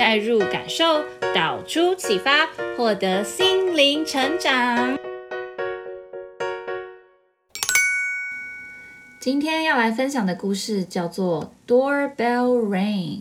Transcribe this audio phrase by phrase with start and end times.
[0.00, 1.04] 带入感受，
[1.34, 4.96] 导出启发，获得心灵成长。
[9.20, 13.18] 今天要来分享的故事叫做《Doorbell Ring》。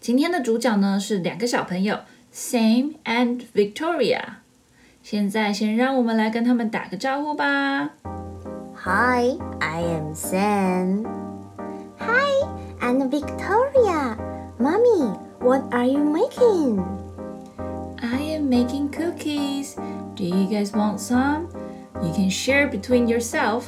[0.00, 2.00] 今天的主角呢是两个小朋友
[2.34, 4.20] ，Sam and Victoria。
[5.04, 7.90] 现在先让我们来跟他们打个招呼吧。
[8.74, 11.06] Hi, I am Sam.
[12.00, 14.29] Hi, I'm Victoria.
[15.40, 16.84] What are you making?
[18.02, 19.74] I am making cookies.
[20.14, 21.48] Do you guys want some?
[22.02, 23.64] You can share between yourself.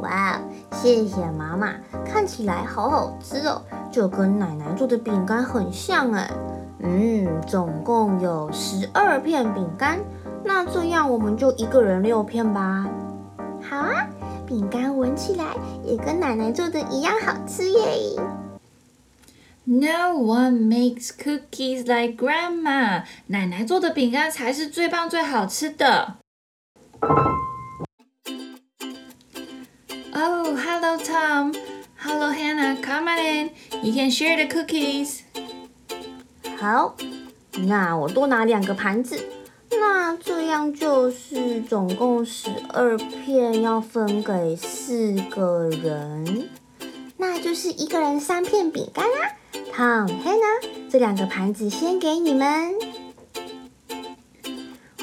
[0.00, 0.40] 哇，
[0.72, 6.30] 谢谢妈妈，看起来好好吃哦，就跟奶奶做的饼干很像哎。
[6.78, 9.98] 嗯，总共有十二片饼干，
[10.44, 12.88] 那这样我们就一个人六片吧。
[13.60, 14.06] 好啊。
[14.44, 15.44] 饼干闻起来
[15.82, 17.80] 也跟奶奶做的一样好吃耶。
[19.64, 23.04] No one makes cookies like Grandma。
[23.28, 26.16] 奶奶做的饼干才是最棒最好吃的。
[30.14, 31.54] Oh, hello Tom.
[31.96, 32.76] Hello Hannah.
[32.82, 33.50] Come on in.
[33.84, 35.20] You can share the cookies.
[36.58, 36.96] 好，
[37.68, 39.24] 那我多拿两个盘子。
[39.70, 46.48] 那这样就是总共十二片，要分给四个人，
[47.16, 49.36] 那就是一个人三片饼干啦。
[49.73, 52.73] Tom、Hannah，这两个盘子先给你们。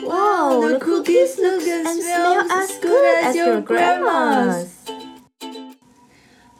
[0.02, 4.68] Wow, the cookies look and smell as good as your grandma's.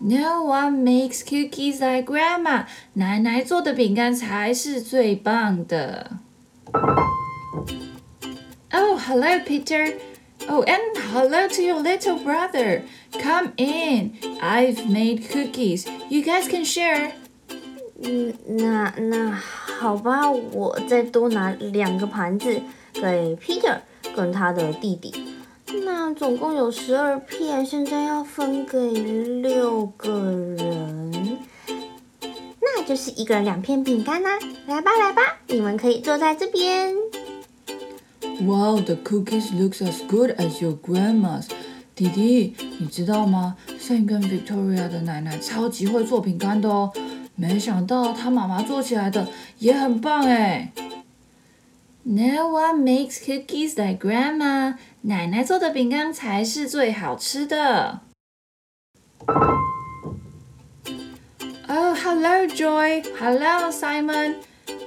[0.00, 2.64] No one makes cookies like grandma.
[2.94, 6.18] 奶奶做的饼干才是最棒的。
[8.72, 9.94] Oh, hello, Peter.
[10.48, 12.82] Oh, and hello to your little brother.
[13.12, 14.14] Come in.
[14.40, 15.86] I've made cookies.
[16.10, 17.12] You guys can share.
[18.03, 22.61] 嗯，那那好吧，我再多拿两个盘子
[22.93, 23.77] 给 Peter
[24.15, 25.13] 跟他的弟弟。
[25.85, 28.79] 那总共有十二片，现在要分给
[29.41, 31.37] 六个人，
[32.61, 34.31] 那就是一个人两片饼干啦。
[34.65, 36.95] 来吧，来吧，你们可以坐在这边。
[38.41, 41.47] Wow, the cookies looks as good as your grandma's.
[41.93, 46.91] 弟弟，你知道吗？Sam 跟 Victoria 的奶奶超级会做饼干的哦。
[47.38, 50.72] 没想到他妈妈做起来的也很棒哎。
[52.06, 54.74] No one makes cookies like grandma.
[55.02, 58.00] 奶奶做的饼干才是最好吃的。
[61.66, 63.02] Oh, hello, Joy.
[63.18, 64.36] Hello, Simon.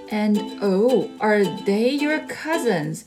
[0.09, 3.03] And oh, are they your cousins?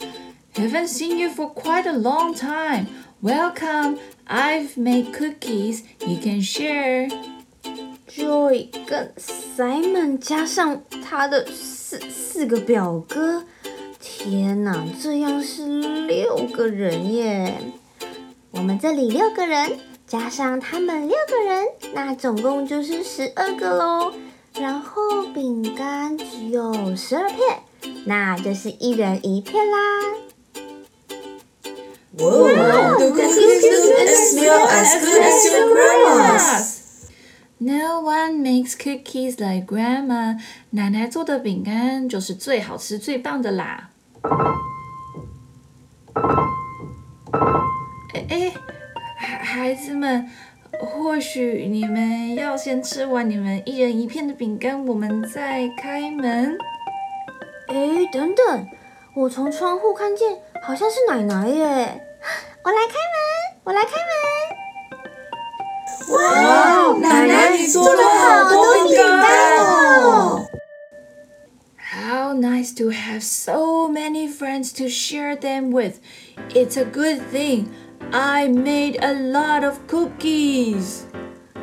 [0.54, 2.88] Haven't seen you for quite a long time.
[3.22, 3.98] Welcome.
[4.26, 5.84] I've made cookies.
[6.04, 7.08] You can share.
[8.55, 9.13] Joy 跟
[9.57, 13.43] Simon 加上他的四四个表哥，
[13.99, 15.65] 天哪，这样是
[16.07, 17.53] 六个人耶！
[18.51, 19.77] 我们这里六个人，
[20.07, 24.13] 加上他们六个人，那总共就是十二个喽。
[24.57, 27.59] 然后饼干只有十二片，
[28.05, 29.77] 那就是一人一片啦。
[32.17, 32.47] Wow,
[32.97, 36.74] the cookies look and smell as good as your grandma's.
[37.57, 40.37] No one makes cookies like grandma.
[40.71, 43.91] 奶奶做的饼干就是最好吃、最棒的啦。
[48.13, 48.53] 哎哎，
[49.17, 50.29] 孩孩子们，
[50.79, 56.57] 或许你们要先吃完你们一人一片的饼干，我们再开门。
[57.67, 58.67] 哎，等等，
[59.15, 61.63] 我从窗户看见，好像是奶奶耶。
[62.63, 64.54] 我来开门，我来开门。
[66.10, 70.46] 哇，哇奶奶你做了好多饼干哦！
[71.76, 75.98] How nice to have so many friends to share them with.
[76.50, 77.68] It's a good thing
[78.12, 81.02] I made a lot of cookies.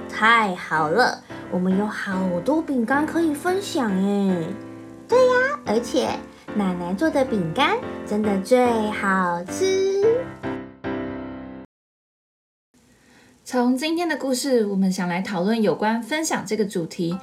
[0.10, 4.48] 太好了，我们有好多饼干可以分享耶。
[5.08, 6.10] 对呀，而且
[6.56, 10.04] 奶奶做的饼干真的最好吃。
[13.53, 17.15] 从今天的故事，我们想来讨论有关分享这个主题。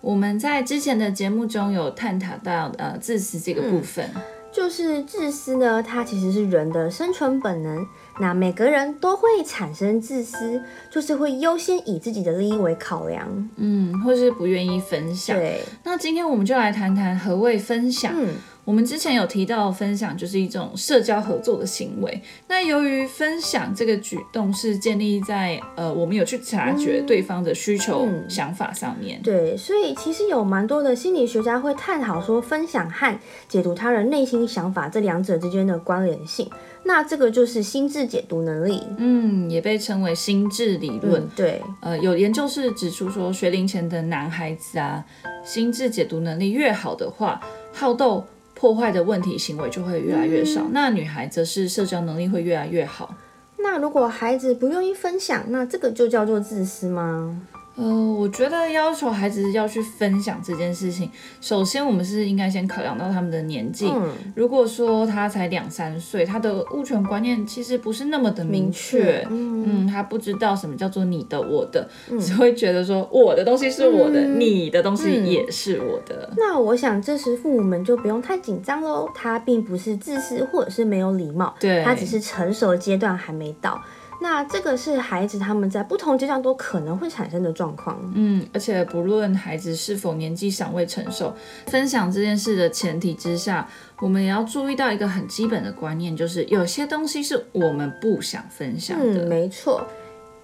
[0.00, 7.86] 我们在之前的节目中有探讨到呃自私这个部分，嗯，就是自私呢，它其实是人的生存本能。
[8.18, 10.58] 那每个人都会产生自私，
[10.90, 15.36] 就是会优先以自己的利益为考量，嗯，或是不愿意分享。
[15.36, 18.10] 对，那今天我们就来谈谈何谓分享。
[18.16, 18.36] 嗯。
[18.64, 22.22] 我们之前有提到，分享就是一种社交合作的行为。
[22.48, 29.20] 那由于分享这个举动是建立在呃，我们有去察觉对方的需求、嗯、想法上面。
[29.22, 36.48] 对，所以其实有蛮多的心理学家会探讨说，分享和解读他人内心想法这两者之间的关联性。
[36.86, 41.22] 那这个就是心智解读能力，嗯，也被称为心智理论。
[41.22, 45.04] 嗯、对，呃，有研究是指出说，学龄前的男孩子啊，
[45.44, 47.40] 心智解读能力越好的话，
[47.72, 48.26] 好斗。
[48.54, 53.14] 破坏的问题行为就会越来越少，嗯、那女孩则是社交能力会越来越好。
[53.58, 57.40] 那如果孩子不愿意分享，那这个就叫做自私吗？
[57.76, 61.10] 呃，我觉得要求孩子要去分享这件事情，
[61.40, 63.88] 首先我们是应该先考量到他们的年纪。
[63.88, 69.26] 嗯，如果说他才两三岁，他的物权观念其实不是那么的明确。
[69.28, 76.28] 嗯，嗯，他不知道什么叫做你的、我的，嗯、只会觉得说我的东西是我的，嗯、你的东西也是我的。
[76.30, 83.82] 嗯、那我想这时父母们就不用太紧张喽，他并不是自私或者是没有礼貌，对，他只是成熟的阶段还没到。
[84.20, 87.98] 那这个是孩子他们在不同阶段都可能会产生的状况。
[88.14, 91.34] 嗯，而且不论孩子是否年纪尚未成熟，
[91.66, 93.68] 分享这件事的前提之下，
[94.00, 99.24] 我们也要注意到一个很基本的观念，就是有些东西是我们不想分享的。
[99.24, 99.86] 嗯，没错。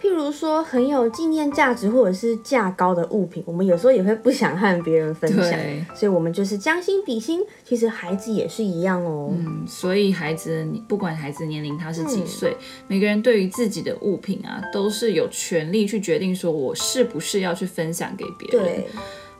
[0.00, 5.58] 譬如说很有纪念价值或者是价高的物品，我们有时候也会不想和别人分享，
[5.94, 7.40] 所以我们就是将心比心。
[7.62, 9.30] 其实孩子也是一样哦。
[9.36, 18.66] 嗯，所以孩子，不管孩子年龄他是几岁，嗯、每个人对于自己的物品啊，都是有权利去决定说我是不是要去分享给别人。
[18.66, 18.86] 对，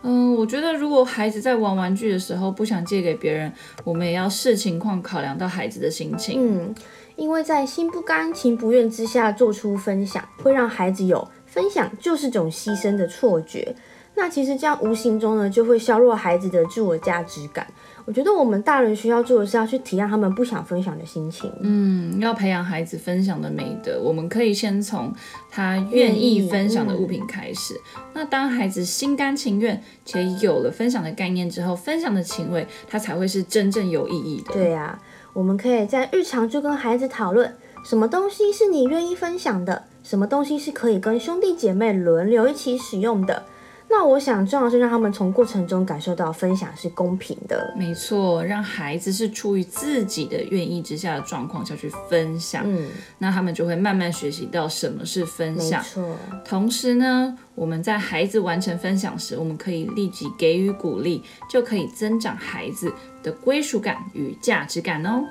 [0.03, 3.51] 嗯，我觉得如果孩子在玩玩具的时候不想借给别人，
[3.83, 6.39] 我们也要视情况考量到孩子的心情。
[6.39, 6.75] 嗯。
[7.21, 13.77] 因为在心不甘情不愿之下做出分享，会让孩子有分享就是种牺牲的错觉。
[14.15, 17.67] 那其实这样无形中呢，就会削弱孩子的自我价值感。
[18.07, 21.53] 我觉得我们大人需要做的是要去体谅他们不想分享的心情。
[21.61, 25.13] 嗯，要培养孩子分享的美德，我们可以先从
[25.51, 27.75] 他愿意分享的物品开始。
[27.97, 34.55] 嗯、那当孩子心甘情愿且有了分享的概念之后，分享的行为他才会是真正有意义的。
[34.55, 34.99] 对呀、啊。
[35.33, 43.45] 我们可以在日常就跟孩子讨论，什么东西是你愿意分享的，什么东西是可以跟兄弟姐妹轮流一起使用的。
[43.93, 47.75] 那我想重要是让他们从过程中感受到分享是公平的。
[47.77, 52.89] 没错，让孩子是出于自己的愿意之下的状况下去分享，嗯，
[53.19, 55.83] 那他们就会慢慢学习到什么是分享。
[55.83, 56.17] 没错。
[56.45, 62.93] 同时呢，我们在孩子完成分享时，我们可以立即给予鼓励，就可以增长孩子
[63.25, 65.25] 的归属感与价值感哦。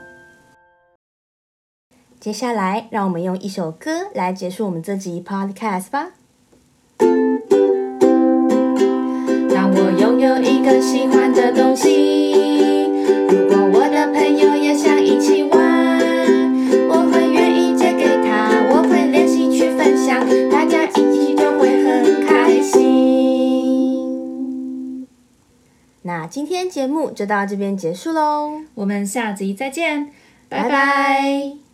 [2.20, 6.19] 接下来，让我们用一首歌来结束我们这集 Podcast 吧。
[10.20, 12.84] 拥有一个喜欢的东西，
[13.30, 15.98] 如果我的朋友也想一起玩，
[16.90, 20.20] 我会愿意借给他，我会练习去分享，
[20.52, 23.88] 大家一起就会很开心。
[26.02, 30.08] 那今天节目就到这边结束喽，我们下集再见，
[30.50, 30.70] 拜拜。
[30.70, 31.69] 拜拜。